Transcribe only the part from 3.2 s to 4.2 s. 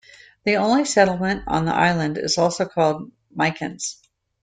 Mykines.